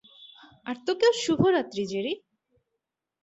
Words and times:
আর 0.65 0.75
তোকেও 0.87 1.13
শুভরাত্রি, 1.23 1.83
জেরি। 1.85 2.13